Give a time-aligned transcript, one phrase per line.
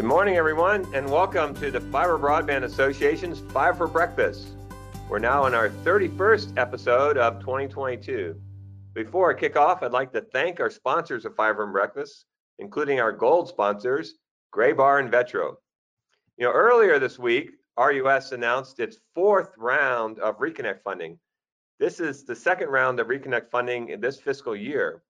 [0.00, 4.48] Good morning, everyone, and welcome to the Fiber Broadband Association's Fiber for Breakfast.
[5.10, 8.34] We're now in our 31st episode of 2022.
[8.94, 12.24] Before I kick off, I'd like to thank our sponsors of Fiber and Breakfast,
[12.58, 14.14] including our gold sponsors,
[14.56, 15.56] Graybar and Vetro.
[16.38, 21.18] You know, earlier this week, RUS announced its fourth round of Reconnect funding.
[21.78, 25.02] This is the second round of Reconnect funding in this fiscal year.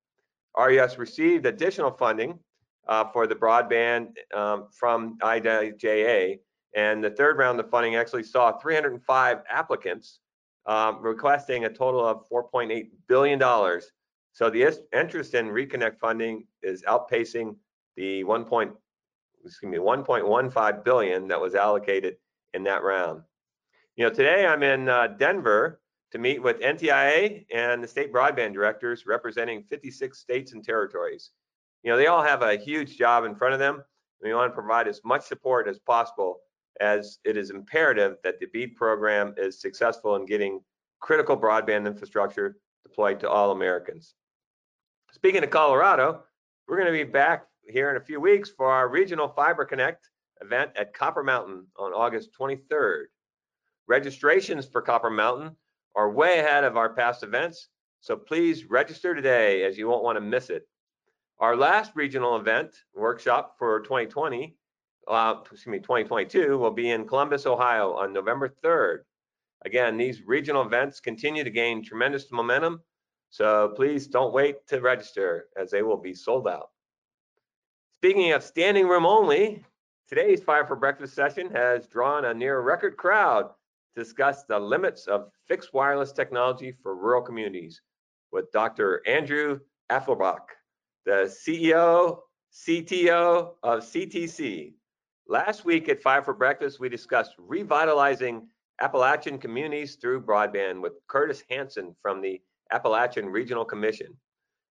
[0.58, 2.40] RUS received additional funding
[2.88, 6.38] uh, for the broadband um, from IIJA.
[6.74, 10.20] And the third round of funding actually saw 305 applicants
[10.66, 13.40] um, requesting a total of $4.8 billion.
[14.32, 17.56] So the interest in reconnect funding is outpacing
[17.96, 18.44] the 1.
[18.44, 18.72] Point,
[19.44, 22.16] excuse me 1.15 billion that was allocated
[22.54, 23.22] in that round.
[23.96, 25.80] You know, today I'm in uh, Denver
[26.12, 31.30] to meet with NTIA and the state broadband directors representing 56 states and territories
[31.82, 33.82] you know, they all have a huge job in front of them.
[34.22, 36.40] We want to provide as much support as possible
[36.80, 40.60] as it is imperative that the BEAD program is successful in getting
[41.00, 44.14] critical broadband infrastructure deployed to all Americans.
[45.12, 46.22] Speaking of Colorado,
[46.68, 50.08] we're going to be back here in a few weeks for our Regional Fiber Connect
[50.40, 53.04] event at Copper Mountain on August 23rd.
[53.86, 55.56] Registrations for Copper Mountain
[55.96, 57.68] are way ahead of our past events,
[58.00, 60.66] so please register today as you won't want to miss it.
[61.40, 64.54] Our last regional event workshop for 2020,
[65.08, 68.98] uh, excuse me, 2022 will be in Columbus, Ohio on November 3rd.
[69.64, 72.82] Again, these regional events continue to gain tremendous momentum,
[73.30, 76.68] so please don't wait to register as they will be sold out.
[78.02, 79.64] Speaking of standing room only,
[80.10, 83.48] today's Fiber for Breakfast session has drawn a near record crowd
[83.94, 87.80] to discuss the limits of fixed wireless technology for rural communities
[88.30, 89.00] with Dr.
[89.06, 90.59] Andrew Afflerbach
[91.04, 92.18] the CEO,
[92.52, 94.74] CTO of CTC.
[95.28, 98.48] Last week at Fiber for Breakfast, we discussed revitalizing
[98.80, 102.40] Appalachian communities through broadband with Curtis Hanson from the
[102.72, 104.16] Appalachian Regional Commission.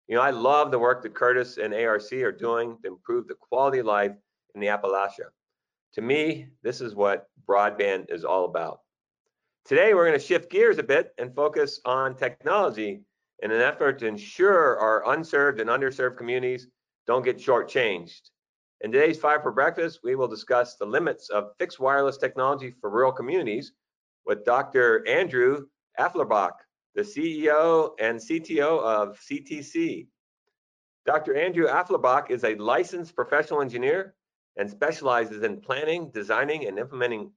[0.07, 3.35] You know, I love the work that Curtis and ARC are doing to improve the
[3.35, 4.13] quality of life
[4.55, 5.29] in the Appalachia.
[5.93, 8.81] To me, this is what broadband is all about.
[9.65, 13.03] Today, we're going to shift gears a bit and focus on technology
[13.41, 16.67] in an effort to ensure our unserved and underserved communities
[17.07, 18.29] don't get shortchanged.
[18.81, 22.89] In today's Fiber for Breakfast, we will discuss the limits of fixed wireless technology for
[22.89, 23.73] rural communities
[24.25, 25.05] with Dr.
[25.07, 25.65] Andrew
[25.99, 26.53] Afflerbach,
[26.95, 30.07] the CEO and CTO of CTC.
[31.05, 31.35] Dr.
[31.35, 34.15] Andrew Afflerbach is a licensed professional engineer
[34.57, 37.31] and specializes in planning, designing, and implementing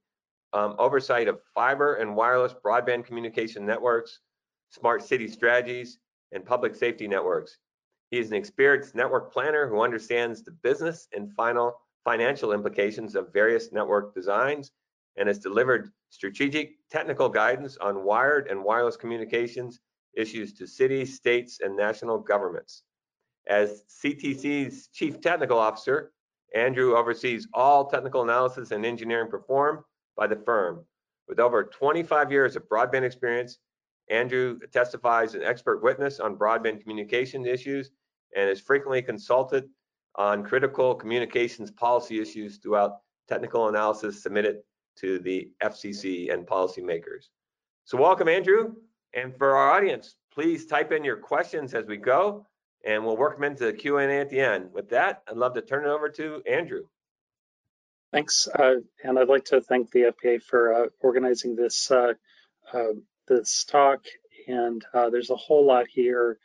[0.53, 4.19] um, oversight of fiber and wireless broadband communication networks,
[4.73, 5.99] smart city strategies,
[6.31, 7.57] and public safety networks.
[8.09, 13.31] He is an experienced network planner who understands the business and final financial implications of
[13.31, 14.71] various network designs
[15.15, 19.79] and has delivered strategic technical guidance on wired and wireless communications
[20.15, 22.83] issues to cities, states, and national governments.
[23.47, 26.11] As CTC's Chief Technical Officer,
[26.55, 29.79] Andrew oversees all technical analysis and engineering performed
[30.15, 30.85] by the firm.
[31.27, 33.59] With over 25 years of broadband experience,
[34.09, 37.91] Andrew testifies as an expert witness on broadband communication issues
[38.35, 39.69] and is frequently consulted
[40.15, 42.97] on critical communications policy issues throughout
[43.27, 44.57] technical analysis submitted
[44.97, 47.29] to the FCC and policymakers.
[47.85, 48.73] So welcome, Andrew.
[49.13, 52.45] And for our audience, please type in your questions as we go,
[52.85, 54.69] and we'll work them into the Q&A at the end.
[54.73, 56.83] With that, I'd love to turn it over to Andrew.
[58.11, 62.13] Thanks, uh, and I'd like to thank the FBA for uh, organizing this uh,
[63.27, 64.05] this talk,
[64.47, 66.37] and uh, there's a whole lot here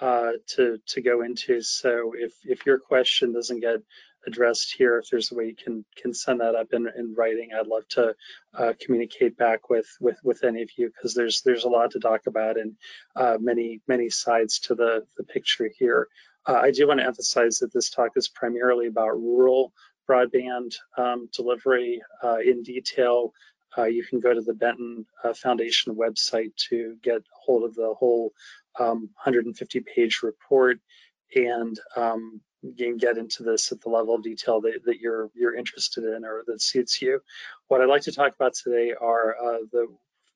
[0.00, 1.60] uh, to to go into.
[1.60, 3.80] So if if your question doesn't get
[4.26, 7.50] addressed here, if there's a way you can can send that up in, in writing,
[7.54, 8.14] I'd love to
[8.54, 12.00] uh, communicate back with with with any of you because there's there's a lot to
[12.00, 12.74] talk about and
[13.16, 16.08] uh, many many sides to the the picture here.
[16.46, 19.72] Uh, I do want to emphasize that this talk is primarily about rural
[20.08, 23.32] broadband um, delivery uh, in detail
[23.76, 27.94] uh, you can go to the Benton uh, Foundation website to get hold of the
[27.98, 28.32] whole
[28.78, 30.78] um, 150 page report
[31.34, 35.30] and um, you can get into this at the level of detail that, that, you're
[35.34, 37.20] you're interested in or that suits you.
[37.68, 39.86] What I'd like to talk about today are uh, the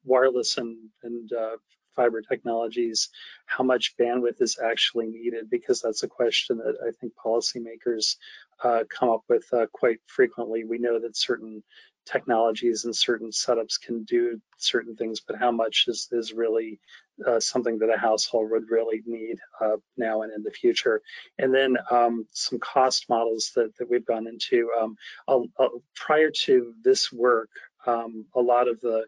[0.04, 1.56] wireless and, and uh,
[1.96, 3.08] fiber technologies,
[3.46, 8.16] how much bandwidth is actually needed, because that's a question that I think policymakers
[8.62, 10.64] uh, come up with uh, quite frequently.
[10.64, 11.62] We know that certain
[12.10, 16.80] technologies and certain setups can do certain things, but how much is, is really
[17.26, 21.02] uh, something that a household would really need uh, now and in the future.
[21.38, 24.70] And then um, some cost models that, that we've gone into.
[24.80, 24.96] Um,
[25.26, 27.50] I'll, I'll, prior to this work,
[27.86, 29.04] um, a lot of the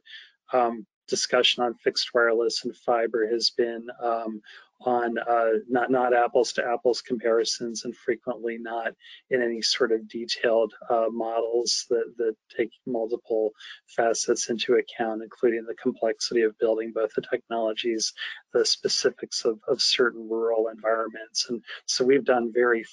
[0.52, 4.41] um, discussion on fixed wireless and fiber has been um,
[4.82, 8.92] on uh, not not apples to apples comparisons and frequently not
[9.28, 13.50] in any sort of detailed uh, models that, that take multiple
[13.86, 18.12] facets into account, including the complexity of building both the technologies,
[18.52, 21.46] the specifics of, of certain rural environments.
[21.48, 22.84] And so we've done very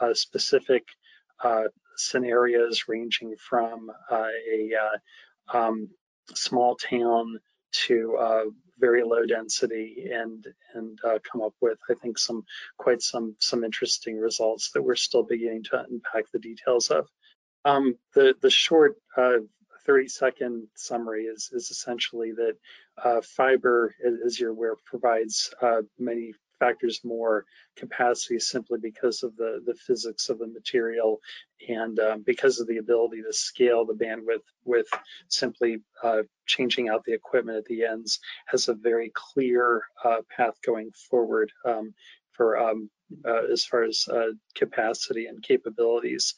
[0.00, 0.84] uh, specific
[1.42, 1.64] uh,
[1.96, 5.88] scenarios ranging from uh, a uh, um,
[6.34, 7.38] small town
[7.72, 12.44] to very low density and and uh, come up with I think some
[12.78, 17.08] quite some some interesting results that we're still beginning to unpack the details of.
[17.64, 19.38] Um, the the short uh,
[19.86, 22.56] 30 second summary is is essentially that
[23.02, 23.94] uh, fiber,
[24.26, 27.44] as you're aware, provides uh, many factors more
[27.76, 31.18] capacity simply because of the, the physics of the material
[31.68, 34.86] and um, because of the ability to scale the bandwidth with
[35.28, 40.54] simply uh, changing out the equipment at the ends has a very clear uh, path
[40.64, 41.92] going forward um,
[42.32, 42.88] for um,
[43.26, 46.34] uh, as far as uh, capacity and capabilities.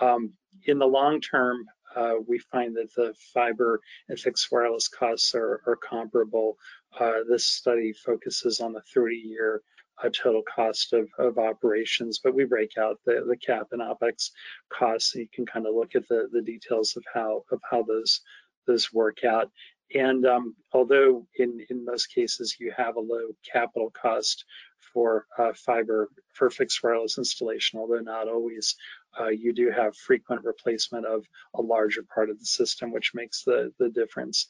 [0.00, 0.32] Um,
[0.66, 1.64] in the long term,
[1.96, 6.56] uh, we find that the fiber and fixed wireless costs are, are comparable.
[6.98, 9.62] Uh, this study focuses on the 30-year
[10.02, 14.30] uh, total cost of, of operations, but we break out the, the cap and OPEX
[14.72, 17.82] costs, so you can kind of look at the, the details of how of how
[17.82, 18.20] those
[18.66, 19.50] those work out.
[19.94, 24.44] And um, although in, in most cases you have a low capital cost
[24.92, 28.76] for uh, fiber for fixed wireless installation, although not always,
[29.20, 31.24] uh, you do have frequent replacement of
[31.54, 34.46] a larger part of the system, which makes the, the difference.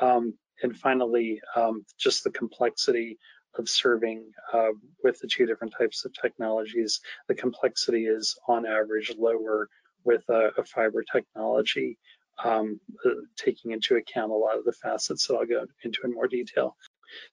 [0.00, 3.18] Um, and finally, um, just the complexity
[3.58, 4.68] of serving uh,
[5.02, 7.00] with the two different types of technologies.
[7.28, 9.68] The complexity is on average lower
[10.04, 11.98] with a, a fiber technology,
[12.44, 16.14] um, uh, taking into account a lot of the facets that I'll go into in
[16.14, 16.76] more detail.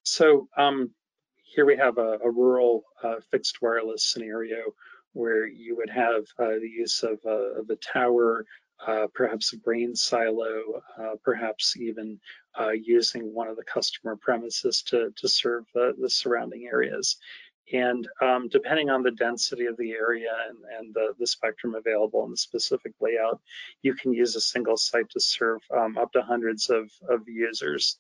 [0.04, 0.92] So um,
[1.44, 4.58] here we have a, a rural uh, fixed wireless scenario
[5.16, 8.46] where you would have uh, the use of, uh, of a tower,
[8.86, 12.20] uh, perhaps a grain silo, uh, perhaps even
[12.60, 17.18] uh, using one of the customer premises to, to serve the, the surrounding areas.
[17.74, 22.24] And um, depending on the density of the area and, and the, the, spectrum available
[22.24, 23.42] and the specific layout,
[23.82, 27.98] you can use a single site to serve um, up to hundreds of, of users.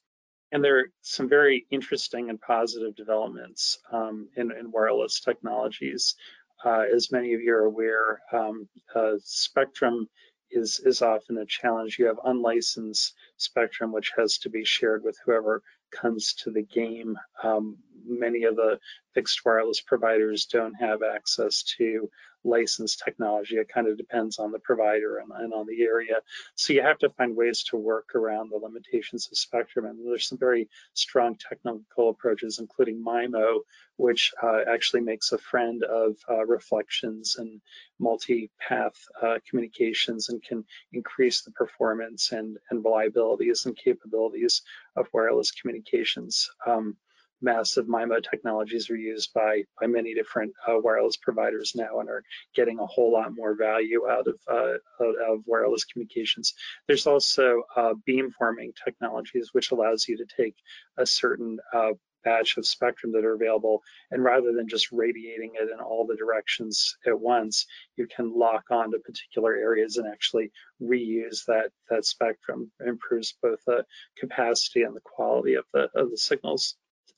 [0.51, 6.15] And there are some very interesting and positive developments um, in, in, wireless technologies.
[6.63, 10.07] Uh, as many of you are aware, um, uh, spectrum
[10.51, 11.97] is, is often a challenge.
[11.99, 15.61] You have unlicensed spectrum, which has to be shared with whoever
[15.91, 17.17] comes to the game.
[17.43, 18.79] Um, many of the
[19.13, 22.09] fixed wireless providers don't have access to
[22.45, 23.55] licensed technology.
[23.55, 26.15] It kind of depends on the provider and, and, on the area.
[26.55, 29.85] So you have to find ways to work around the limitations of spectrum.
[29.85, 33.59] And there's some very strong technical approaches, including MIMO,
[33.97, 37.61] which uh, actually makes a friend of uh, reflections and
[37.99, 44.61] multi-path uh, communications and can increase the performance and, and reliabilities and capabilities
[44.95, 46.49] of wireless communications.
[46.65, 46.97] Um,
[47.41, 52.23] massive MIMO technologies are used by, by many different uh, wireless providers now and are
[52.55, 56.53] getting a whole lot more value out of, uh, out of wireless communications.
[56.87, 60.55] There's also uh, beamforming technologies, which allows you to take
[60.97, 61.91] a certain uh,
[62.25, 63.81] batch of spectrum that are available.
[64.11, 68.63] And rather than just radiating it in all the directions at once, you can lock
[68.71, 70.51] onto particular areas and actually
[70.81, 72.71] reuse that, that spectrum.
[72.79, 73.85] It improves both the
[74.17, 76.75] capacity and the quality of the, of the signals.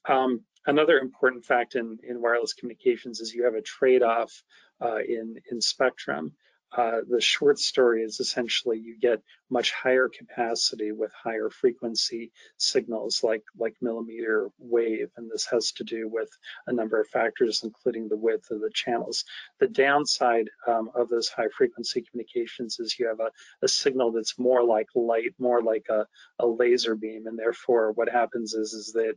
[0.07, 4.43] Um, another important fact in, in wireless communications is you have a trade-off
[4.81, 6.33] uh, in, in spectrum.
[6.75, 13.23] Uh, the short story is essentially you get much higher capacity with higher frequency signals
[13.23, 16.29] like, like millimeter wave, and this has to do with
[16.67, 19.23] a number of factors, including the width of the channels.
[19.59, 23.31] The downside um, of those high frequency communications is you have a,
[23.63, 26.05] a signal that's more like light, more like a,
[26.39, 29.13] a laser beam, and therefore what happens is, is that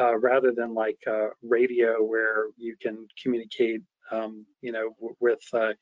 [0.00, 5.72] uh, rather than like uh, radio where you can communicate um, you know, with uh,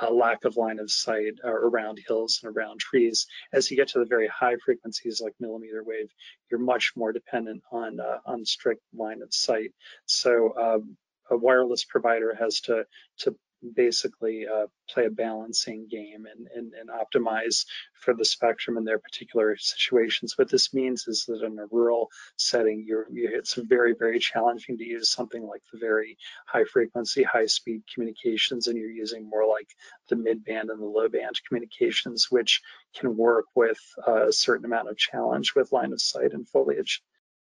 [0.00, 3.26] a lack of line of sight around hills and around trees.
[3.52, 6.10] As you get to the very high frequencies like millimeter wave,
[6.50, 9.72] you're much more dependent on uh, on strict line of sight.
[10.06, 10.96] So um,
[11.30, 12.84] a wireless provider has to
[13.18, 13.34] to
[13.74, 17.66] basically uh, play a balancing game and, and, and, optimize
[18.00, 20.36] for the spectrum in their particular situations.
[20.36, 24.78] What this means is that in a rural setting, you're, you, it's very, very challenging
[24.78, 29.46] to use something like the very high frequency, high speed communications, and you're using more
[29.46, 29.68] like
[30.08, 32.60] the mid band and the low band communications, which
[32.94, 37.02] can work with uh, a certain amount of challenge with line of sight and foliage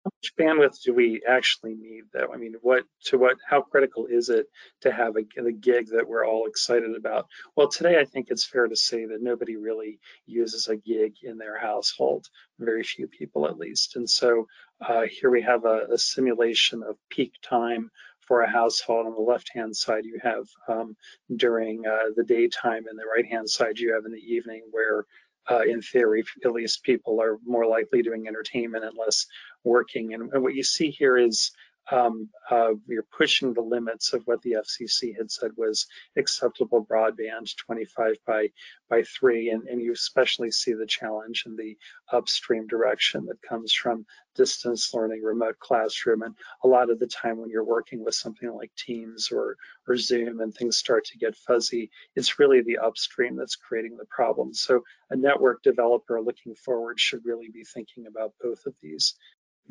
[0.05, 2.33] how much bandwidth do we actually need though?
[2.33, 4.47] I mean, what to what, how critical is it
[4.81, 7.27] to have a, the gig that we're all excited about?
[7.57, 11.39] Well, today I think it's fair to say that nobody really uses a gig in
[11.39, 12.27] their household,
[12.59, 13.95] very few people at least.
[13.97, 14.47] And so
[14.81, 17.91] uh, here we have a, a, simulation of peak time
[18.27, 19.07] for a household.
[19.07, 20.97] On the left-hand side, you have um,
[21.37, 25.07] during uh, the daytime, and the right-hand side, you have in the evening where
[25.51, 29.27] uh, in theory, at least people are more likely doing entertainment and less
[29.65, 30.15] working.
[30.15, 31.53] And, and what you see here is
[31.91, 37.57] um, uh, you're pushing the limits of what the FCC had said was acceptable broadband,
[37.57, 38.49] 25 by
[38.89, 41.77] by three, and, and you especially see the challenge in the
[42.13, 47.39] upstream direction that comes from distance learning, remote classroom, and a lot of the time
[47.39, 49.57] when you're working with something like Teams or
[49.89, 54.07] or Zoom and things start to get fuzzy, it's really the upstream that's creating the
[54.07, 54.55] problem.
[54.55, 59.15] So a network developer looking forward should really be thinking about both of these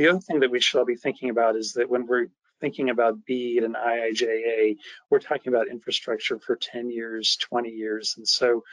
[0.02, 2.28] the other thing that we should all be thinking about is that when we're
[2.60, 4.78] thinking about BEAD and IIJA,
[5.12, 8.16] we're talking about infrastructure for 10 years, 20 years.
[8.18, 8.64] And so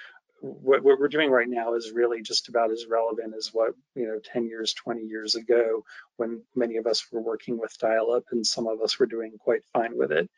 [0.41, 4.07] what, what, we're doing right now is really just about as relevant as what, you
[4.07, 5.83] know, 10 years, 20 years ago,
[6.17, 9.63] when many of us were working with dial-up and some of us were doing quite
[9.75, 10.31] fine with it.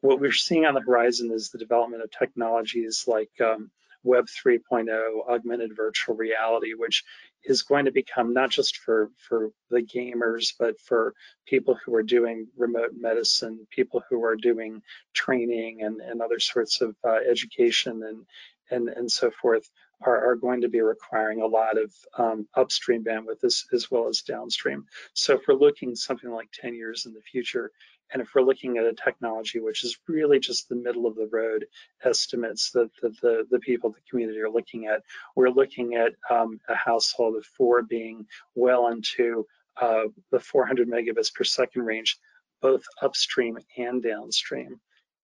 [0.00, 3.72] What we're seeing on the horizon is the development of technologies like um,
[4.02, 7.02] Web 3.0, augmented virtual reality, which
[7.44, 11.14] is going to become not just for, for the gamers, but for
[11.46, 14.82] people who are doing remote medicine, people who are doing
[15.14, 18.26] training and, and other sorts of uh, education and,
[18.70, 19.68] and, and so forth
[20.02, 24.08] are, are going to be requiring a lot of um, upstream bandwidth as, as well
[24.08, 24.84] as downstream.
[25.14, 27.70] So if we're looking something like 10 years in the future,
[28.12, 31.28] and if we're looking at a technology which is really just the middle of the
[31.30, 31.66] road
[32.04, 35.02] estimates that the, the, the people, the community are looking at,
[35.36, 39.46] we're looking at um, a household of four being well into
[39.80, 42.18] uh, the 400 megabits per second range,
[42.60, 44.80] both upstream and downstream.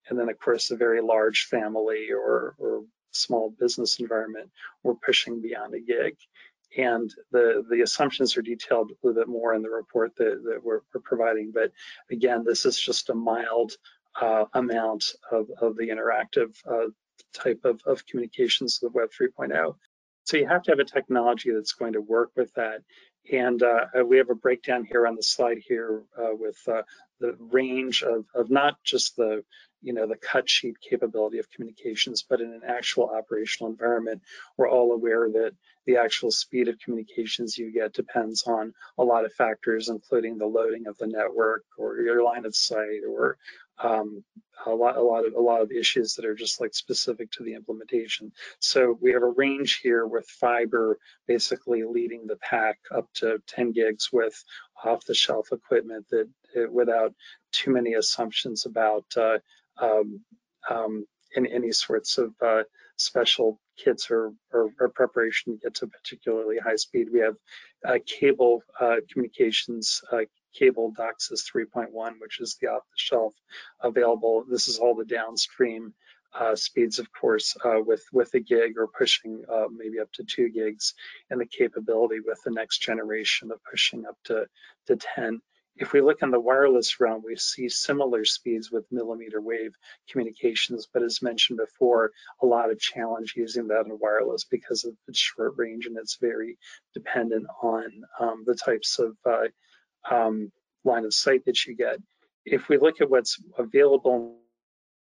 [0.09, 4.49] And then, of course, a very large family or, or small business environment,
[4.83, 6.15] we're pushing beyond a gig.
[6.77, 10.63] And the, the assumptions are detailed a little bit more in the report that, that
[10.63, 11.51] we're, we're providing.
[11.51, 11.71] But
[12.11, 13.73] again, this is just a mild
[14.21, 16.89] uh, amount of, of the interactive uh,
[17.33, 19.75] type of, of communications with Web 3.0.
[20.25, 22.81] So you have to have a technology that's going to work with that.
[23.31, 26.83] And uh, we have a breakdown here on the slide here uh, with uh,
[27.19, 29.43] the range of, of not just the
[29.81, 34.21] you know, the cut sheet capability of communications, but in an actual operational environment,
[34.57, 35.53] we're all aware that
[35.87, 40.45] the actual speed of communications you get depends on a lot of factors, including the
[40.45, 43.37] loading of the network or your line of sight or
[43.79, 44.23] um,
[44.65, 47.43] a lot, a lot of a lot of issues that are just like specific to
[47.43, 48.31] the implementation.
[48.59, 53.71] So we have a range here with fiber basically leading the pack up to 10
[53.71, 54.43] gigs with
[54.83, 56.27] off-the-shelf equipment that
[56.71, 57.13] without
[57.51, 59.37] too many assumptions about uh,
[59.79, 60.21] um,
[60.69, 62.63] um, in any sorts of uh,
[62.97, 67.07] special kits or, or, or, preparation to get to particularly high speed.
[67.11, 67.35] We have
[67.85, 70.21] uh, cable uh, communications, uh,
[70.53, 73.33] cable DOCSIS 3.1, which is the off-the-shelf
[73.81, 74.43] available.
[74.49, 75.93] This is all the downstream
[76.37, 80.23] uh, speeds, of course, uh, with with a gig or pushing uh, maybe up to
[80.23, 80.93] two gigs,
[81.29, 84.45] and the capability with the next generation of pushing up to
[84.87, 85.41] to 10.
[85.79, 89.75] If we look in the wireless realm, we see similar speeds with millimeter wave
[90.09, 94.93] communications, but as mentioned before, a lot of challenge using that in wireless because of
[95.07, 96.57] its short range and it's very
[96.93, 97.85] dependent on
[98.19, 99.47] um, the types of uh,
[100.09, 100.51] um,
[100.83, 101.97] line of sight that you get.
[102.45, 104.37] If we look at what's available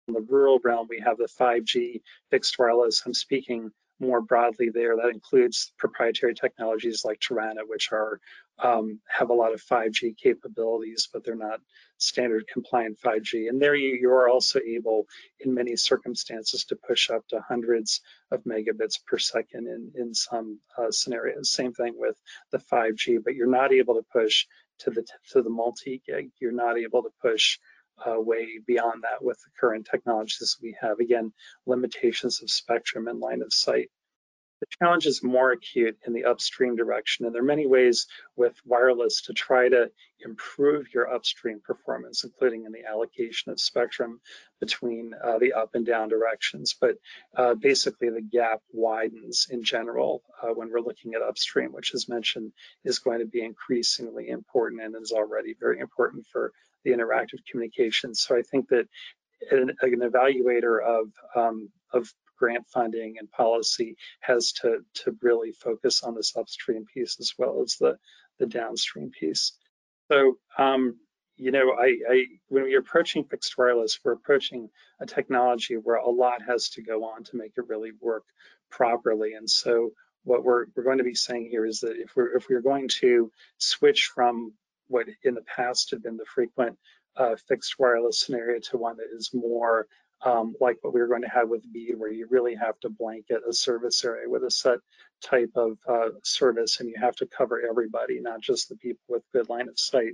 [0.08, 3.04] in the rural realm, we have the 5G fixed wireless.
[3.06, 4.96] I'm speaking more broadly there.
[4.98, 8.20] That includes proprietary technologies like Tarana, which are
[8.60, 11.62] um, have a lot of 5G capabilities, but they're not
[11.98, 13.50] standard compliant 5G.
[13.50, 15.08] And there you, you are also able,
[15.40, 20.60] in many circumstances, to push up to hundreds of megabits per second in, in some
[20.78, 21.52] uh, scenarios.
[21.52, 22.16] Same thing with
[22.52, 24.46] the 5G, but you're not able to push
[24.80, 26.32] to the to the multi-gig.
[26.40, 27.60] You're not able to push
[28.06, 31.00] uh, way beyond that with the current technologies we have.
[31.00, 31.34] Again,
[31.66, 33.90] limitations of spectrum and line of sight.
[34.62, 38.06] The challenge is more acute in the upstream direction, and there are many ways
[38.36, 44.22] with wireless to try to improve your upstream performance, including in the allocation of spectrum
[44.60, 46.76] between uh, the up and down directions.
[46.80, 46.98] But
[47.36, 52.08] uh, basically, the gap widens in general uh, when we're looking at upstream, which, as
[52.08, 52.54] mentioned,
[52.84, 58.14] is going to be increasingly important and is already very important for the interactive communication.
[58.16, 58.88] So I think that
[59.52, 66.02] an, an evaluator of um, of grant funding and policy has to, to really focus
[66.02, 67.96] on this upstream piece as well as the,
[68.40, 69.54] the downstream piece.
[70.12, 70.98] So, um,
[71.38, 74.70] you know, I, I, when we're approaching fixed wireless, we're approaching
[75.00, 78.24] a technology where a lot has to go on to make it really work
[78.72, 79.34] properly.
[79.34, 79.92] And so
[80.24, 82.90] what we're, we're going to be saying here is that if we're, if we're going
[83.02, 84.54] to switch from
[84.92, 86.78] what in the past had been the frequent
[87.18, 89.88] uh, fixed wireless scenario to one that is more
[90.24, 92.90] um, like what we were going to have with BEAD, where you really have to
[92.90, 94.78] blanket a service area with a set
[95.24, 99.24] type of uh, service, and you have to cover everybody, not just the people with
[99.34, 100.14] good line of sight.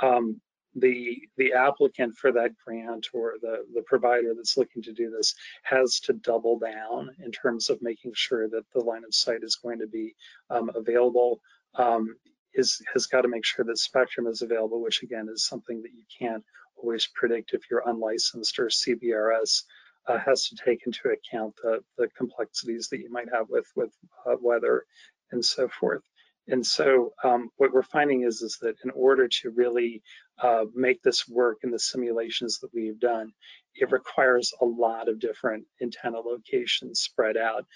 [0.00, 0.40] Um,
[0.76, 5.34] the the applicant for that grant or the the provider that's looking to do this
[5.64, 9.56] has to double down in terms of making sure that the line of sight is
[9.56, 10.14] going to be
[10.48, 11.40] um, available.
[11.74, 12.14] Um,
[12.54, 15.92] is has got to make sure that spectrum is available, which again is something that
[15.92, 16.44] you can't
[16.76, 19.62] always predict if you're unlicensed or CBRS
[20.08, 23.92] uh, has to take into account the, the complexities that you might have with, with
[24.26, 24.84] uh, weather
[25.30, 26.02] and so forth.
[26.48, 30.02] And so um, what we're finding is, is that in order to really
[30.42, 33.32] uh, make this work in the simulations that we've done,
[33.74, 37.66] it requires a lot of different antenna locations spread out.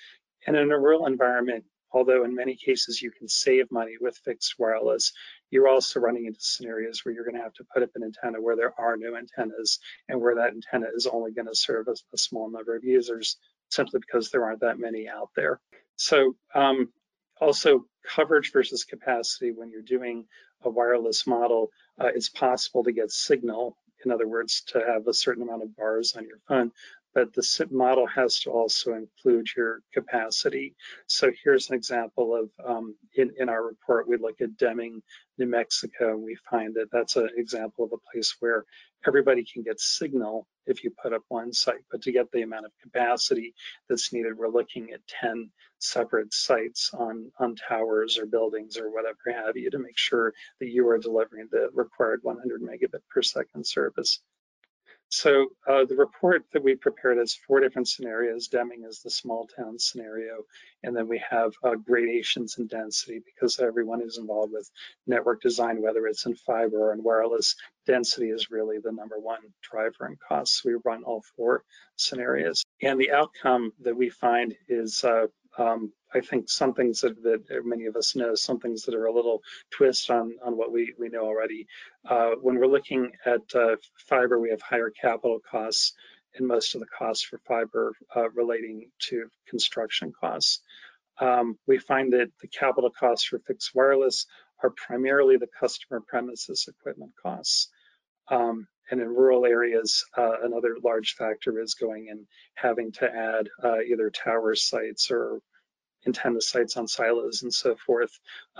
[0.46, 4.54] And in a rural environment, although in many cases you can save money with fixed
[4.58, 5.12] wireless,
[5.50, 8.42] you're also running into scenarios where you're going to have to put up an antenna
[8.42, 11.94] where there are no antennas and where that antenna is only going to serve a,
[12.12, 13.36] a small number of users
[13.70, 15.60] simply because there aren't that many out there.
[15.96, 16.92] So um,
[17.40, 20.26] also coverage versus capacity when you're doing
[20.62, 21.70] a wireless model,
[22.00, 25.74] uh, it's possible to get signal in other words, to have a certain amount of
[25.76, 26.72] bars on your phone,
[27.14, 30.74] but the model has to also include your capacity.
[31.06, 35.00] So here's an example of, um, in, in our report, we look at Deming,
[35.38, 38.64] New Mexico, and we find that that's an example of a place where
[39.06, 42.64] everybody can get signal if you put up one site, but to get the amount
[42.64, 43.54] of capacity
[43.88, 49.18] that's needed, we're looking at 10 separate sites on, on towers or buildings or whatever
[49.26, 53.66] have you to make sure that you are delivering the required 100 megabit per second
[53.66, 54.20] service.
[55.16, 58.48] So uh, the report that we prepared has four different scenarios.
[58.48, 60.42] Deming is the small town scenario.
[60.82, 64.68] And then we have uh, gradations in density because everyone is involved with
[65.06, 67.54] network design, whether it's in fiber or in wireless,
[67.86, 70.64] density is really the number one driver in costs.
[70.64, 71.62] We run all four
[71.94, 72.64] scenarios.
[72.82, 75.26] And the outcome that we find is uh,
[75.58, 79.06] um, I think some things that, that, many of us know, some things that are
[79.06, 81.66] a little twist on, on what we, we know already.
[82.08, 83.76] Uh, when we're looking at uh,
[84.08, 85.94] fiber, we have higher capital costs
[86.36, 90.60] and most of the costs for fiber uh, relating to construction costs.
[91.20, 94.26] Um, we find that the capital costs for fixed wireless
[94.62, 97.68] are primarily the customer premises equipment costs.
[98.28, 103.48] Um, and in rural areas, uh, another large factor is going and having to add
[103.62, 105.40] uh, either tower sites or
[106.06, 108.10] antenna sites on silos and so forth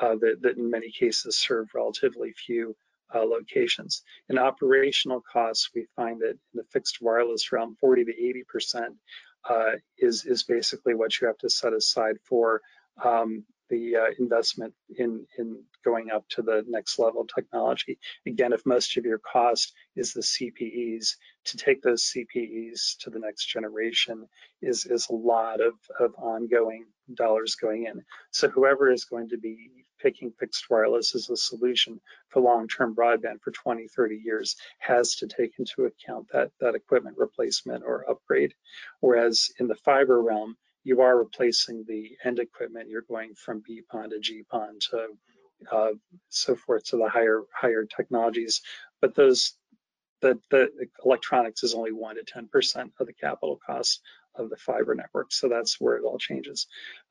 [0.01, 2.75] uh, that, that, in many cases serve relatively few
[3.15, 4.03] uh, locations.
[4.29, 8.95] In operational costs, we find that in the fixed wireless realm, 40 to 80 percent
[9.49, 12.63] uh, is is basically what you have to set aside for
[13.05, 17.99] um, the uh, investment in, in going up to the next level technology.
[18.27, 23.19] Again, if most of your cost is the CPEs, to take those CPEs to the
[23.19, 24.27] next generation
[24.63, 28.03] is, is a lot of, of ongoing dollars going in.
[28.31, 33.41] So whoever is going to be picking fixed wireless as a solution for long-term broadband
[33.43, 38.55] for 20, 30 years has to take into account that, that equipment replacement or upgrade.
[39.01, 42.89] Whereas in the fiber realm, you are replacing the end equipment.
[42.89, 45.07] You're going from BPON to GPON to
[45.73, 45.93] uh,
[46.29, 48.61] so forth to the higher higher technologies.
[49.01, 49.55] But those
[50.21, 50.69] the, the
[51.05, 54.01] electronics is only one to 10% of the capital cost
[54.37, 55.33] of the fiber network.
[55.33, 56.67] So that's where it all changes.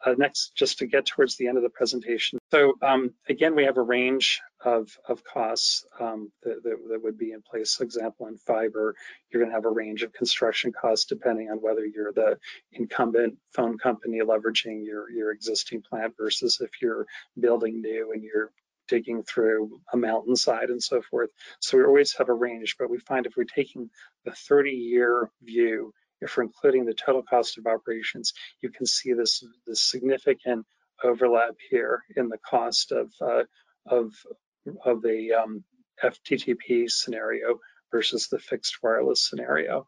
[0.06, 2.40] Uh, next, just to get towards the end of the presentation.
[2.52, 7.18] So um, again, we have a range of, of costs um, that, that, that, would
[7.18, 7.76] be in place.
[7.76, 8.96] For example, in fiber,
[9.30, 12.38] you're gonna have a range of construction costs depending on whether you're the
[12.72, 17.06] incumbent phone company leveraging your, your existing plant versus if you're
[17.40, 18.52] building new and you're
[18.88, 21.30] digging through a mountainside and so forth.
[21.60, 23.90] So we always have a range, but we find if we're taking
[24.26, 29.14] the 30 year view, if we're including the total cost of operations, you can see
[29.14, 30.66] this, this significant
[31.04, 33.44] overlap here in the cost of, uh,
[33.86, 34.14] of,
[34.86, 35.64] of the um,
[36.04, 37.60] FTTP scenario
[37.92, 39.88] versus the fixed wireless scenario.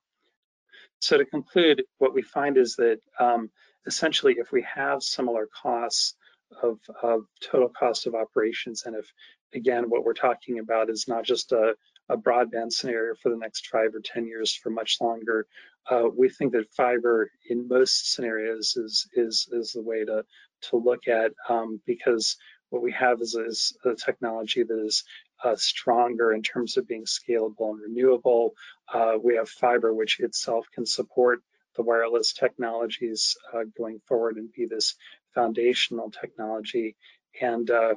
[0.99, 3.49] So to conclude, what we find is that um,
[3.85, 6.15] essentially if we have similar costs
[6.61, 9.11] of, of, total cost of operations, and if
[9.53, 11.75] again what we're talking about is not just a,
[12.09, 15.47] a broadband scenario for the next five or 10 years for much longer,
[15.89, 20.23] uh, we think that fiber in most scenarios is, is, is the way to,
[20.61, 22.37] to look at um, because
[22.69, 25.03] what we have is, is a technology that is
[25.43, 28.53] uh, stronger in terms of being scalable and renewable.
[28.91, 31.41] Uh, we have fiber, which itself can support
[31.75, 34.95] the wireless technologies uh, going forward and be this
[35.33, 36.95] foundational technology.
[37.41, 37.95] And uh,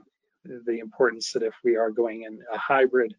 [0.66, 3.14] the importance that if we are going in a hybrid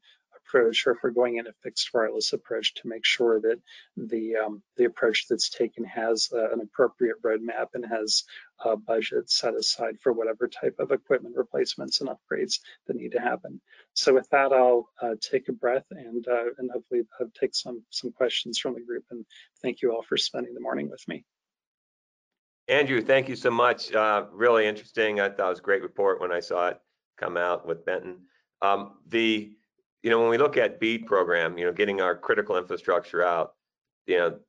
[0.49, 3.59] approach or if we're going in a fixed wireless approach to make sure that
[3.97, 8.23] the um, the approach that's taken has uh, an appropriate roadmap and has
[8.65, 13.21] a budget set aside for whatever type of equipment replacements and upgrades that need to
[13.21, 13.61] happen.
[13.93, 17.83] So with that, I'll uh, take a breath and uh, and hopefully uh, take some
[17.89, 19.05] some questions from the group.
[19.11, 19.25] And
[19.61, 21.25] thank you all for spending the morning with me.
[22.67, 23.93] Andrew, thank you so much.
[23.93, 25.19] Uh, really interesting.
[25.19, 26.79] I thought it was a great report when I saw it
[27.19, 28.19] come out with Benton.
[28.61, 29.51] Um, the
[30.03, 33.55] you know, when we look at BEAD program, you know, getting our critical infrastructure out,
[34.05, 34.39] you know,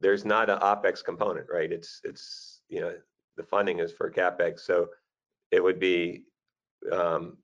[0.00, 1.70] there's not an OPEX component, right?
[1.70, 2.94] It's, it's, you know,
[3.36, 4.60] the funding is for CAPEX.
[4.60, 4.88] So
[5.50, 6.24] it would be,
[6.92, 7.36] um,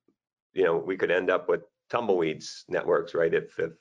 [0.53, 3.35] you know, we could end up with tumbleweeds networks, right?
[3.35, 3.73] If, if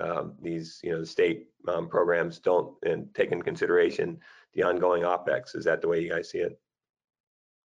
[0.00, 4.18] um, these, you know, the state um, programs don't and take in consideration
[4.54, 5.56] the ongoing OPEX.
[5.56, 6.58] Is that the way you guys see it?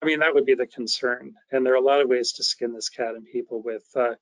[0.00, 1.34] I mean, that would be the concern.
[1.50, 4.14] And there are a lot of ways to skin this cat and people with uh,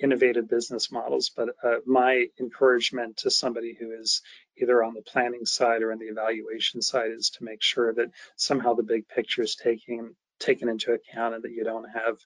[0.00, 1.30] innovative business models.
[1.36, 4.22] But uh, my encouragement to somebody who is
[4.56, 8.10] either on the planning side or on the evaluation side is to make sure that
[8.36, 12.18] somehow the big picture is taken taken into account and that you don't have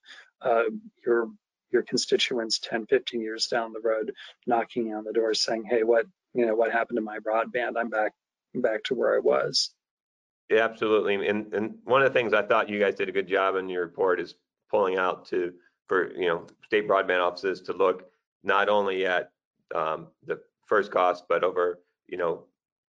[0.42, 0.64] uh,
[1.06, 1.28] your
[1.70, 4.12] your constituents 10, 15 years down the road
[4.46, 7.74] knocking on the door saying, hey, what you know, what happened to my broadband?
[7.78, 8.12] I'm back
[8.54, 9.70] back to where I was.
[10.50, 11.28] Yeah, absolutely.
[11.28, 13.68] And and one of the things I thought you guys did a good job in
[13.68, 14.34] your report is
[14.70, 15.52] pulling out to
[15.88, 18.10] for you know state broadband offices to look
[18.42, 19.30] not only at
[19.74, 22.44] um, the first cost, but over you know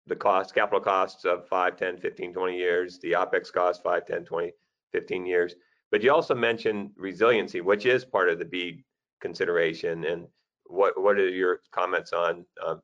[0.08, 4.26] the cost, capital costs of 5, 10, 15, 20 years, the OPEX cost 5, 10,
[4.26, 4.52] 20,
[4.91, 5.56] 15 years.
[5.91, 8.84] But you also mentioned resiliency, which is part of the BEAD
[9.22, 10.06] consideration.
[10.06, 10.28] And
[10.65, 12.82] what what are your comments on um,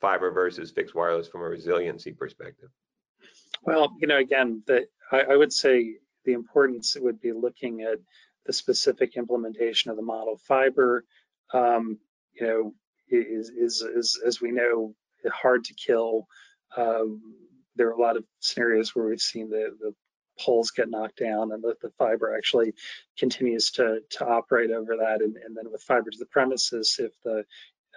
[0.00, 2.68] fiber versus fixed wireless from a resiliency perspective?
[3.64, 7.98] Well, you know, again, the, I, I, would say the importance would be looking at
[8.44, 10.38] the specific implementation of the model.
[10.46, 11.04] Fiber,
[11.52, 11.98] um,
[12.38, 12.74] you know,
[13.08, 14.94] is, is, is, as we know,
[15.32, 16.26] hard to kill.
[16.76, 17.22] Um,
[17.76, 19.94] there are a lot of scenarios where we've seen the, the
[20.38, 22.74] poles get knocked down and the, the fiber actually
[23.18, 25.22] continues to, to operate over that.
[25.22, 27.44] And, and then with fiber to the premises, if the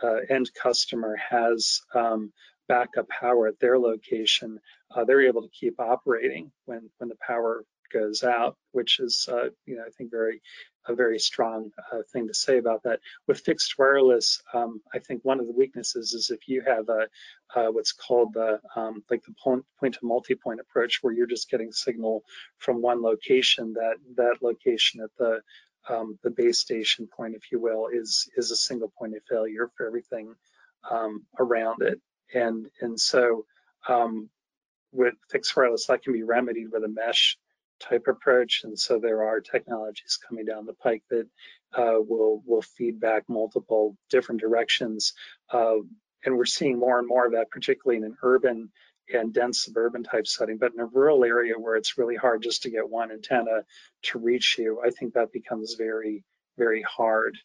[0.02, 2.32] uh, end customer has um,
[2.68, 4.60] backup power at their location,
[4.96, 9.50] uh, they're able to keep operating when when the power goes out, which is uh,
[9.66, 10.42] you know I think very
[10.88, 13.00] a very strong uh, thing to say about that.
[13.28, 17.08] With fixed wireless, um, I think one of the weaknesses is if you have a
[17.56, 21.50] uh, what's called the um, like the point, point to multi-point approach, where you're just
[21.50, 22.24] getting signal
[22.58, 25.42] from one location, that that location at the
[25.90, 29.70] um, the base station point, if you will, is is a single point of failure
[29.76, 30.34] for everything
[30.90, 32.00] um, around it
[32.34, 33.46] and and so
[33.88, 34.30] um,
[34.92, 37.38] with fixed wireless that can be remedied with a mesh
[37.80, 41.28] type approach and so there are technologies coming down the pike that
[41.78, 45.14] uh, will will feed back multiple different directions
[45.54, 45.76] uh,
[46.26, 48.70] and we're seeing more and more of that particularly in an urban
[49.14, 52.64] and dense suburban type setting but in a rural area where it's really hard just
[52.64, 53.62] to get one antenna
[54.02, 56.24] to reach you i think that becomes very
[56.58, 57.38] very hard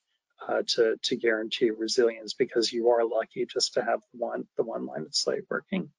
[0.48, 4.86] uh, to to guarantee resilience because you are lucky just to have one the one
[4.86, 5.90] line of sight working.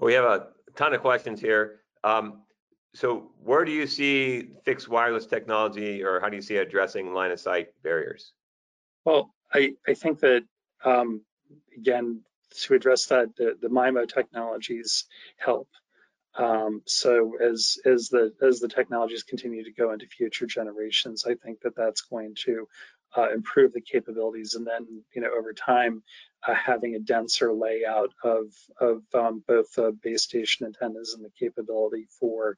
[0.00, 1.80] We have a ton of questions here.
[2.04, 2.42] Um,
[2.94, 7.30] so where do you see fixed wireless technology or how do you see addressing line
[7.30, 8.32] of sight barriers?
[9.04, 10.42] Well, I, I think that,
[10.84, 11.22] um,
[11.76, 12.22] again,
[12.62, 15.68] to address that, the, the MIMO technologies help.
[16.36, 21.34] Um, so as as the as the technologies continue to go into future generations, I
[21.34, 22.68] think that that's going to
[23.16, 26.04] uh, improve the capabilities, and then you know over time
[26.46, 28.46] uh, having a denser layout of
[28.80, 32.56] of um, both the base station antennas and the capability for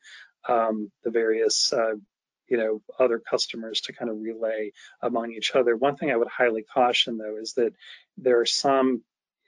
[0.49, 1.95] um, the various uh,
[2.49, 5.75] you know, other customers to kind of relay among each other.
[5.75, 7.73] One thing I would highly caution though is that
[8.19, 9.03] there are some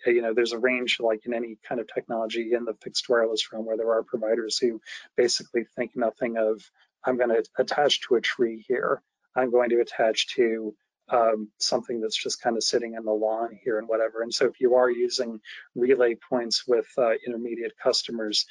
[0.07, 3.53] you know, there's a range like in any kind of technology in the fixed wireless
[3.53, 4.81] realm where there are providers who
[5.17, 6.63] basically think nothing of,
[7.05, 9.03] I'm going to attach to a tree here.
[9.37, 10.75] I'm going to attach to
[11.11, 14.23] um, something that's just kind of sitting in the lawn here and whatever.
[14.23, 15.41] And so if you are using
[15.75, 18.47] relay points with uh, intermediate customers,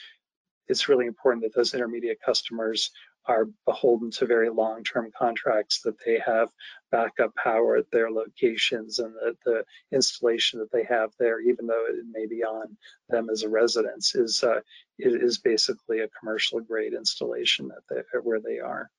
[0.68, 2.92] it's really important that those intermediate customers
[3.26, 6.50] are beholden to very long-term contracts that they have
[6.92, 9.64] backup power at their locations and the, the,
[9.94, 12.78] installation that they have there, even though it may be on
[13.10, 14.60] them as a residence, is uh,
[15.00, 18.90] is basically a commercial grade installation that they, where they are.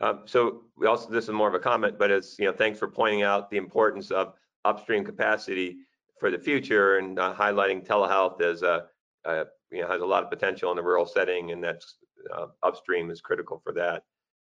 [0.00, 2.78] Um, so we also, this is more of a comment, but it's, you know, thanks
[2.78, 5.78] for pointing out the importance of upstream capacity
[6.20, 8.86] for the future and uh, highlighting telehealth as a,
[9.24, 11.96] a, you know, has a lot of potential in the rural setting and that's
[12.34, 14.02] uh, upstream is critical for that.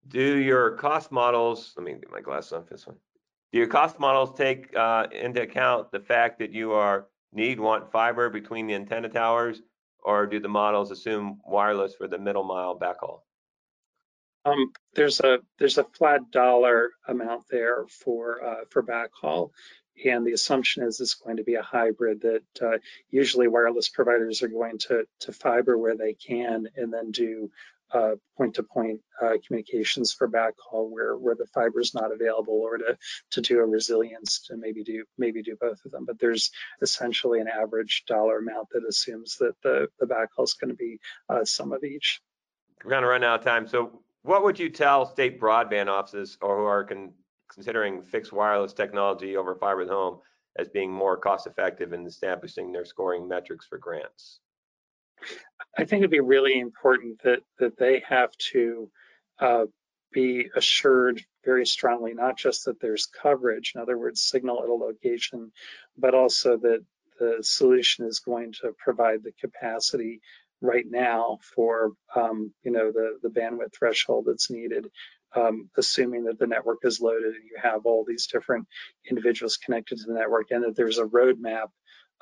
[0.09, 2.97] Do your cost models, let me get my glasses on this one.
[3.53, 7.91] Do your cost models take uh, into account the fact that you are need want
[7.91, 9.63] fiber between the antenna towers
[10.03, 13.21] or do the models assume wireless for the middle mile backhaul?
[14.47, 19.51] Um, there's a there's a flat dollar amount there for uh, for backhaul,
[20.05, 22.79] and the assumption is it's going to be a hybrid that uh,
[23.11, 27.51] usually wireless providers are going to to fiber where they can, and then do
[27.93, 32.97] uh, point-to-point uh, communications for backhaul where where the fiber is not available, or to
[33.33, 36.05] to do a resilience to maybe do maybe do both of them.
[36.05, 40.71] But there's essentially an average dollar amount that assumes that the the backhaul is going
[40.71, 42.21] to be uh, some of each.
[42.85, 46.37] We're going to run out of time, so what would you tell state broadband offices
[46.41, 47.13] or who are con
[47.53, 50.19] considering fixed wireless technology over fiber the home
[50.59, 54.41] as being more cost effective in establishing their scoring metrics for grants?
[55.79, 58.91] I think it'd be really important that that they have to
[59.39, 59.67] uh,
[60.13, 64.75] be assured very strongly, not just that there's coverage, in other words, signal at a
[64.75, 65.53] location,
[65.97, 66.85] but also that
[67.19, 70.21] the solution is going to provide the capacity
[70.61, 74.89] right now for um, you know the the bandwidth threshold that's needed
[75.35, 78.67] um, assuming that the network is loaded and you have all these different
[79.09, 81.69] individuals connected to the network and that there's a roadmap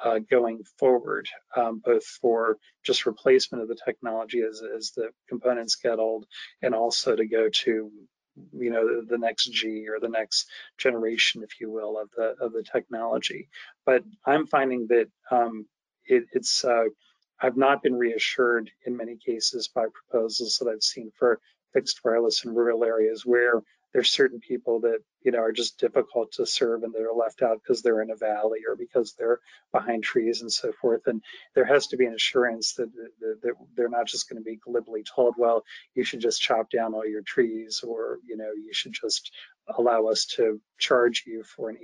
[0.02, 5.76] uh, going forward, um, both for just replacement of the technology as, as the components
[5.76, 6.26] get old
[6.62, 7.90] and also to go to
[8.52, 12.34] you know the, the, next G or the next generation, if you will, of the
[12.44, 13.48] of the technology.
[13.86, 15.66] But I'm finding that um,
[16.04, 16.86] it, it's uh,
[17.44, 21.40] I've not been reassured in many cases by proposals that I've seen for
[21.74, 23.60] fixed wireless in rural areas where
[23.94, 27.60] there's certain people that you know are just difficult to serve and they're left out
[27.62, 29.38] because they're in a valley or because they're
[29.72, 31.02] behind trees and so forth.
[31.06, 31.22] And
[31.54, 34.56] there has to be an assurance that, that, that they're not just going to be
[34.56, 35.62] glibly told well
[35.94, 39.30] you should just chop down all your trees or you know you should just
[39.78, 41.78] allow us to charge you for an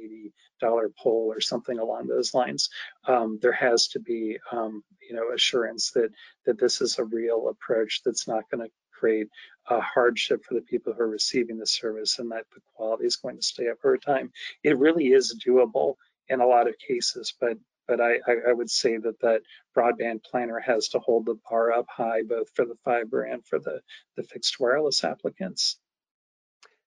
[0.63, 2.69] $80 pole or something along those lines.
[3.07, 6.11] Um, there has to be um, you know assurance that
[6.47, 9.29] that this is a real approach that's not going to create
[9.69, 13.17] a hardship for the people who are receiving the service and that the quality is
[13.17, 14.31] going to stay up over time.
[14.63, 15.95] It really is doable
[16.29, 17.57] in a lot of cases, but
[17.89, 19.41] but I, I, would say that that
[19.77, 23.59] broadband planner has to hold the bar up high, both for the fiber and for
[23.59, 23.81] the,
[24.17, 25.77] the fixed wireless applicants.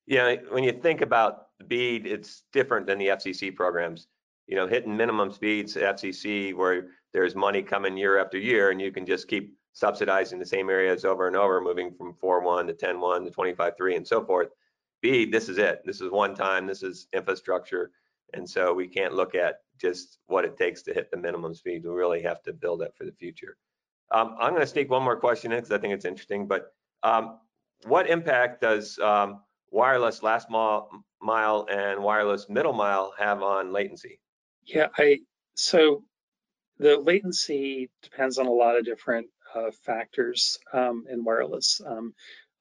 [0.08, 4.08] Yeah, when you think about the BEAD, it's different than the FCC programs.
[4.48, 8.94] You know, hitting minimum speeds FCC where there's money coming year after year and you
[8.94, 13.26] can just keep subsidizing the same areas over and over, moving from 4.1 to 10.1
[13.26, 14.50] to 25.3 and so forth.
[15.02, 15.82] B, this is it.
[15.86, 16.66] This is one time.
[16.66, 17.92] This is infrastructure.
[18.34, 21.84] And so we can't look at just what it takes to hit the minimum speed.
[21.84, 23.58] We really have to build that for the future.
[24.12, 26.48] Um, I'm going to sneak one more question in because I think it's interesting.
[26.48, 27.40] But um,
[27.86, 30.90] what impact does um, wireless last mile,
[31.22, 34.20] mile and wireless middle mile have on latency?
[34.66, 35.20] Yeah, I
[35.56, 36.04] so
[36.78, 39.28] the latency depends on a lot of different
[39.86, 41.82] factors um, in wireless.
[41.86, 42.14] Um,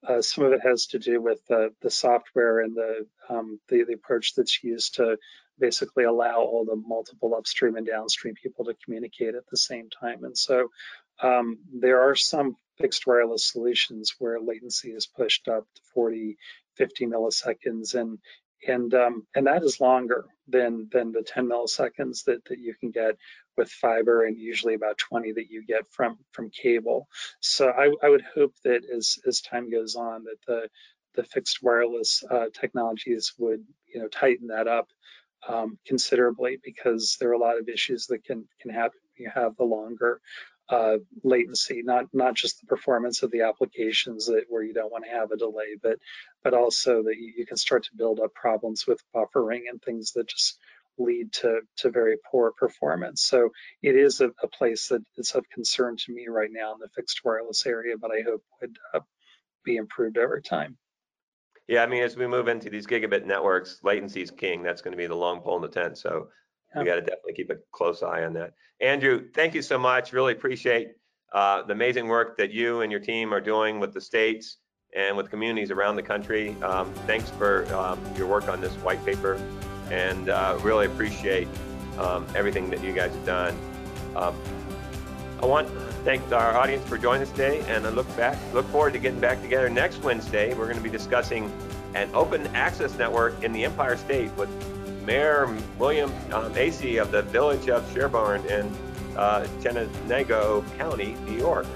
[0.07, 3.85] uh, some of it has to do with the, the software and the, um, the,
[3.85, 5.17] the approach that's used to
[5.59, 10.23] basically allow all the multiple upstream and downstream people to communicate at the same time.
[10.23, 10.69] And so
[11.21, 16.37] um, there are some fixed wireless solutions where latency is pushed up to 40,
[16.75, 18.19] 50 milliseconds, and
[18.65, 22.91] and um, and that is longer than than the 10 milliseconds that that you can
[22.91, 23.17] get
[23.57, 27.07] with fiber and usually about 20 that you get from from cable.
[27.39, 30.69] So i, I would hope that as as time goes on that the
[31.15, 33.63] the fixed wireless uh, technologies would
[33.93, 34.87] you know tighten that up
[35.47, 39.55] um, considerably because there are a lot of issues that can can happen you have
[39.57, 40.21] the longer
[40.69, 45.03] uh, latency, not not just the performance of the applications that where you don't want
[45.05, 45.99] to have a delay, but
[46.43, 50.13] but also that you, you can start to build up problems with buffering and things
[50.13, 50.57] that just
[50.97, 53.23] lead to to very poor performance.
[53.23, 53.49] So
[53.81, 56.89] it is a, a place that is of concern to me right now in the
[56.95, 58.99] fixed wireless area, but I hope would uh,
[59.63, 60.77] be improved over time.
[61.67, 64.63] Yeah, I mean, as we move into these gigabit networks, latency is king.
[64.63, 65.97] That's going to be the long pole in the tent.
[65.97, 66.27] So
[66.75, 66.81] yeah.
[66.81, 68.51] we got to definitely keep a close eye on that.
[68.81, 70.11] Andrew, thank you so much.
[70.11, 70.89] Really appreciate
[71.33, 74.57] uh, the amazing work that you and your team are doing with the states
[74.95, 76.55] and with communities around the country.
[76.61, 79.39] Um, thanks for um, your work on this white paper
[79.91, 81.47] and uh, really appreciate
[81.97, 83.57] um, everything that you guys have done.
[84.15, 84.35] Um,
[85.41, 85.73] I want to
[86.05, 89.19] thank our audience for joining us today, and I look back, look forward to getting
[89.19, 90.53] back together next Wednesday.
[90.53, 91.51] We're going to be discussing
[91.95, 94.49] an open access network in the Empire State with
[95.05, 98.73] Mayor William um, of the Village of Sherburne in
[99.17, 101.67] uh, Chenango County, New York.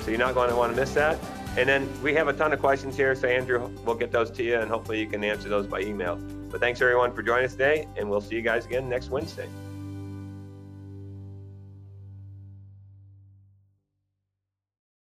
[0.00, 1.18] So you're not going to want to miss that.
[1.56, 4.44] And then we have a ton of questions here, so Andrew, we'll get those to
[4.44, 6.20] you, and hopefully you can answer those by email.
[6.50, 9.48] But thanks everyone for joining us today, and we'll see you guys again next Wednesday.